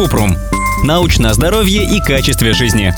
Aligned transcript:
Купрум. 0.00 0.34
Научное 0.82 1.34
здоровье 1.34 1.84
и 1.84 2.00
качестве 2.00 2.54
жизни 2.54 2.94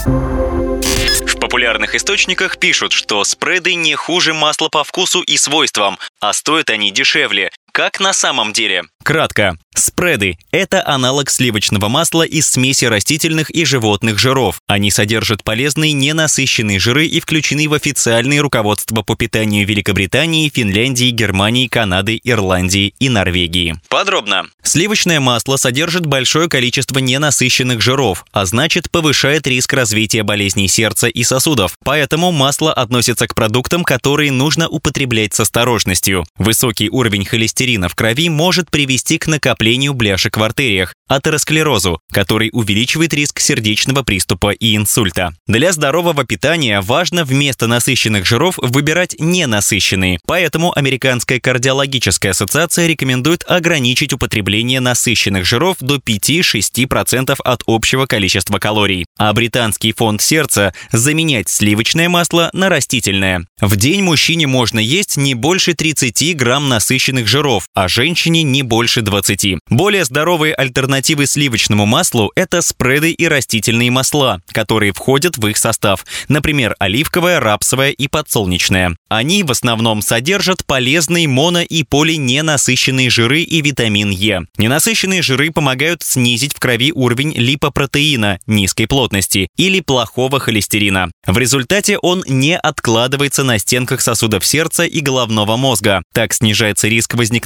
популярных 1.53 1.93
источниках 1.93 2.57
пишут, 2.57 2.93
что 2.93 3.23
спреды 3.25 3.75
не 3.75 3.93
хуже 3.93 4.33
масла 4.33 4.69
по 4.69 4.83
вкусу 4.83 5.21
и 5.21 5.37
свойствам, 5.37 5.99
а 6.19 6.33
стоят 6.33 6.71
они 6.71 6.89
дешевле. 6.89 7.51
Как 7.73 7.99
на 7.99 8.13
самом 8.13 8.53
деле? 8.53 8.83
Кратко. 9.03 9.57
Спреды– 9.75 10.37
это 10.51 10.87
аналог 10.87 11.31
сливочного 11.31 11.89
масла 11.89 12.21
из 12.21 12.47
смеси 12.47 12.85
растительных 12.85 13.49
и 13.49 13.65
животных 13.65 14.19
жиров. 14.19 14.61
Они 14.67 14.91
содержат 14.91 15.43
полезные 15.43 15.93
ненасыщенные 15.93 16.79
жиры 16.79 17.07
и 17.07 17.19
включены 17.19 17.67
в 17.67 17.73
официальные 17.73 18.41
руководства 18.41 19.01
по 19.01 19.15
питанию 19.15 19.65
Великобритании, 19.65 20.51
Финляндии, 20.53 21.09
Германии, 21.09 21.67
Канады, 21.67 22.21
Ирландии 22.23 22.93
и 22.99 23.09
Норвегии. 23.09 23.75
Подробно. 23.89 24.45
Сливочное 24.61 25.19
масло 25.19 25.57
содержит 25.57 26.05
большое 26.05 26.47
количество 26.47 26.99
ненасыщенных 26.99 27.81
жиров, 27.81 28.25
а 28.31 28.45
значит 28.45 28.91
повышает 28.91 29.47
риск 29.47 29.73
развития 29.73 30.21
болезней 30.21 30.67
сердца 30.67 31.07
и 31.07 31.23
сосудов. 31.23 31.75
Поэтому 31.83 32.31
масло 32.31 32.71
относится 32.71 33.27
к 33.27 33.33
продуктам, 33.33 33.83
которые 33.83 34.31
нужно 34.31 34.69
употреблять 34.69 35.33
с 35.33 35.39
осторожностью. 35.39 36.25
Высокий 36.37 36.89
уровень 36.89 37.25
холестерина 37.25 37.62
в 37.63 37.95
крови 37.95 38.29
может 38.29 38.69
привести 38.69 39.17
к 39.17 39.27
накоплению 39.27 39.93
бляшек 39.93 40.35
в 40.37 40.43
артериях, 40.43 40.93
атеросклерозу, 41.07 41.99
который 42.11 42.49
увеличивает 42.51 43.13
риск 43.13 43.39
сердечного 43.39 44.03
приступа 44.03 44.51
и 44.51 44.75
инсульта. 44.75 45.33
Для 45.47 45.71
здорового 45.71 46.25
питания 46.25 46.81
важно 46.81 47.23
вместо 47.23 47.67
насыщенных 47.67 48.25
жиров 48.25 48.55
выбирать 48.57 49.15
ненасыщенные, 49.19 50.19
поэтому 50.25 50.77
Американская 50.77 51.39
кардиологическая 51.39 52.31
ассоциация 52.31 52.87
рекомендует 52.87 53.43
ограничить 53.47 54.13
употребление 54.13 54.79
насыщенных 54.79 55.45
жиров 55.45 55.77
до 55.79 55.97
5-6% 55.97 57.37
от 57.43 57.63
общего 57.65 58.05
количества 58.05 58.59
калорий, 58.59 59.05
а 59.17 59.31
британский 59.33 59.93
фонд 59.93 60.21
сердца 60.21 60.73
заменять 60.91 61.49
сливочное 61.49 62.09
масло 62.09 62.49
на 62.53 62.69
растительное. 62.69 63.45
В 63.61 63.75
день 63.77 64.03
мужчине 64.03 64.47
можно 64.47 64.79
есть 64.79 65.15
не 65.15 65.33
больше 65.33 65.73
30 65.73 66.35
грамм 66.35 66.69
насыщенных 66.69 67.27
жиров, 67.27 67.52
а 67.73 67.87
женщине 67.87 68.43
не 68.43 68.63
больше 68.63 69.01
20. 69.01 69.59
Более 69.69 70.05
здоровые 70.05 70.53
Альтернативы 70.53 71.25
сливочному 71.25 71.85
маслу– 71.85 72.31
это 72.35 72.61
спреды 72.61 73.11
и 73.11 73.27
растительные 73.27 73.91
масла, 73.91 74.41
которые 74.51 74.93
входят 74.93 75.37
в 75.37 75.47
их 75.47 75.57
состав, 75.57 76.05
например, 76.27 76.75
оливковое, 76.79 77.39
рапсовое 77.39 77.91
и 77.91 78.07
подсолнечное. 78.07 78.95
Они 79.09 79.43
в 79.43 79.51
основном 79.51 80.01
содержат 80.01 80.65
полезные 80.65 81.27
моно- 81.27 81.61
и 81.61 81.83
полиненасыщенные 81.83 83.09
жиры 83.09 83.41
и 83.41 83.61
витамин 83.61 84.09
Е. 84.09 84.41
Ненасыщенные 84.57 85.21
жиры 85.21 85.51
помогают 85.51 86.01
снизить 86.01 86.53
в 86.53 86.59
крови 86.59 86.91
уровень 86.93 87.33
липопротеина 87.35 88.39
низкой 88.47 88.87
плотности 88.87 89.47
или 89.57 89.79
плохого 89.79 90.39
холестерина. 90.39 91.11
В 91.25 91.37
результате 91.37 91.97
он 91.97 92.23
не 92.27 92.57
откладывается 92.57 93.43
на 93.43 93.59
стенках 93.59 94.01
сосудов 94.01 94.45
сердца 94.45 94.83
и 94.83 94.99
головного 94.99 95.57
мозга. 95.57 96.01
Так 96.13 96.33
снижается 96.33 96.87
риск 96.87 97.13
возникновения 97.13 97.42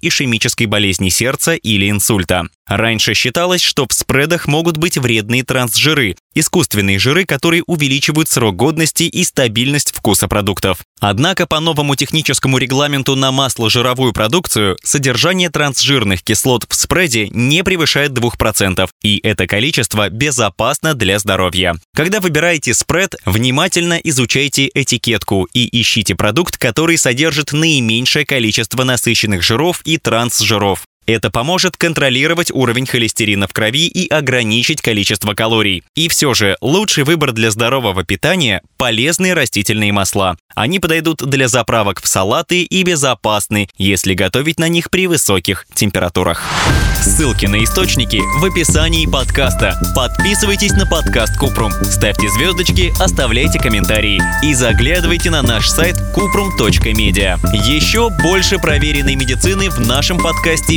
ишемической 0.00 0.66
болезни 0.66 1.08
сердца 1.08 1.54
или 1.54 1.90
инсульта. 1.90 2.48
Раньше 2.66 3.14
считалось, 3.14 3.62
что 3.62 3.86
в 3.88 3.92
спредах 3.92 4.46
могут 4.46 4.76
быть 4.76 4.96
вредные 4.96 5.44
трансжиры, 5.44 6.16
искусственные 6.34 6.98
жиры, 6.98 7.24
которые 7.24 7.64
увеличивают 7.66 8.28
срок 8.28 8.56
годности 8.56 9.04
и 9.04 9.24
стабильность 9.24 9.92
вкуса 9.92 10.28
продуктов. 10.28 10.80
Однако 11.00 11.46
по 11.46 11.60
новому 11.60 11.96
техническому 11.96 12.58
регламенту 12.58 13.16
на 13.16 13.32
масло-жировую 13.32 14.12
продукцию 14.12 14.76
содержание 14.82 15.50
трансжирных 15.50 16.22
кислот 16.22 16.66
в 16.68 16.74
спреде 16.74 17.28
не 17.30 17.64
превышает 17.64 18.12
2%, 18.12 18.88
и 19.02 19.18
это 19.22 19.46
количество 19.46 20.10
безопасно 20.10 20.94
для 20.94 21.18
здоровья. 21.18 21.76
Когда 21.94 22.20
выбираете 22.20 22.74
спред, 22.74 23.14
внимательно 23.24 23.94
изучайте 23.94 24.70
этикетку 24.72 25.48
и 25.52 25.80
ищите 25.80 26.14
продукт, 26.14 26.58
который 26.58 26.98
содержит 26.98 27.52
наименьшее 27.52 28.26
количество 28.26 28.84
насыщенных 28.84 29.42
жиров 29.42 29.80
и 29.84 29.96
трансжиров. 29.96 30.84
Это 31.10 31.28
поможет 31.28 31.76
контролировать 31.76 32.52
уровень 32.52 32.86
холестерина 32.86 33.48
в 33.48 33.52
крови 33.52 33.88
и 33.88 34.06
ограничить 34.06 34.80
количество 34.80 35.34
калорий. 35.34 35.82
И 35.96 36.08
все 36.08 36.34
же, 36.34 36.56
лучший 36.60 37.02
выбор 37.02 37.32
для 37.32 37.50
здорового 37.50 38.04
питания– 38.04 38.62
полезные 38.76 39.34
растительные 39.34 39.90
масла. 39.92 40.36
Они 40.54 40.78
подойдут 40.78 41.18
для 41.28 41.48
заправок 41.48 42.00
в 42.00 42.06
салаты 42.06 42.62
и 42.62 42.82
безопасны, 42.84 43.68
если 43.76 44.14
готовить 44.14 44.60
на 44.60 44.68
них 44.68 44.88
при 44.88 45.08
высоких 45.08 45.66
температурах. 45.74 46.44
Ссылки 47.02 47.46
на 47.46 47.64
источники 47.64 48.20
в 48.40 48.44
описании 48.44 49.06
подкаста. 49.06 49.80
Подписывайтесь 49.96 50.72
на 50.72 50.86
подкаст 50.86 51.36
Купрум, 51.38 51.72
ставьте 51.72 52.28
звездочки, 52.28 52.92
оставляйте 53.00 53.58
комментарии 53.58 54.20
и 54.42 54.52
заглядывайте 54.54 55.30
на 55.30 55.40
наш 55.42 55.68
сайт 55.68 55.96
kuprum.media. 56.14 57.38
Еще 57.66 58.10
больше 58.22 58.58
проверенной 58.58 59.14
медицины 59.14 59.70
в 59.70 59.80
нашем 59.80 60.18
подкасте 60.18 60.76